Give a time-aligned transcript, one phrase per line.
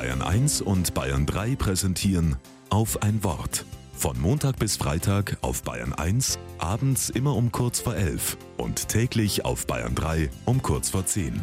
[0.00, 2.36] Bayern 1 und Bayern 3 präsentieren
[2.70, 3.66] auf ein Wort.
[3.92, 9.44] Von Montag bis Freitag auf Bayern 1, abends immer um kurz vor 11 und täglich
[9.44, 11.42] auf Bayern 3 um kurz vor 10.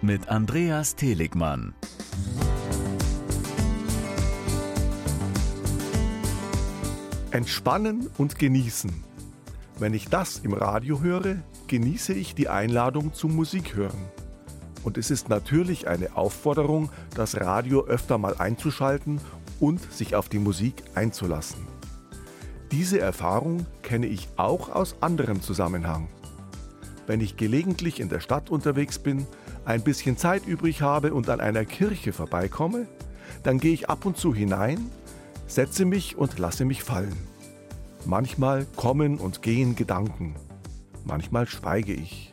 [0.00, 1.74] Mit Andreas Teligmann.
[7.32, 8.92] Entspannen und genießen.
[9.80, 14.21] Wenn ich das im Radio höre, genieße ich die Einladung zum Musikhören.
[14.84, 19.20] Und es ist natürlich eine Aufforderung, das Radio öfter mal einzuschalten
[19.60, 21.66] und sich auf die Musik einzulassen.
[22.72, 26.08] Diese Erfahrung kenne ich auch aus anderem Zusammenhang.
[27.06, 29.26] Wenn ich gelegentlich in der Stadt unterwegs bin,
[29.64, 32.86] ein bisschen Zeit übrig habe und an einer Kirche vorbeikomme,
[33.42, 34.90] dann gehe ich ab und zu hinein,
[35.46, 37.16] setze mich und lasse mich fallen.
[38.04, 40.34] Manchmal kommen und gehen Gedanken,
[41.04, 42.32] manchmal schweige ich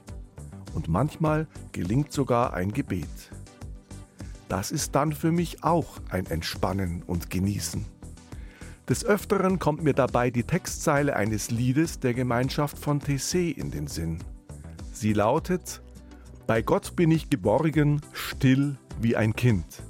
[0.73, 3.07] und manchmal gelingt sogar ein Gebet.
[4.47, 7.85] Das ist dann für mich auch ein Entspannen und Genießen.
[8.89, 13.85] Des Öfteren kommt mir dabei die Textzeile eines Liedes der Gemeinschaft von Tessé in den
[13.85, 14.17] Sinn.
[14.91, 15.83] Sie lautet,
[16.47, 19.83] Bei Gott bin ich geborgen, still wie ein Kind.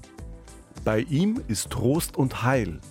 [0.84, 2.82] Bei ihm ist Trost und Heil.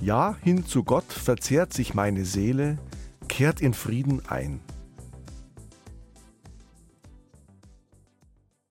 [0.00, 2.78] Ja, hin zu Gott verzehrt sich meine Seele,
[3.28, 4.60] kehrt in Frieden ein.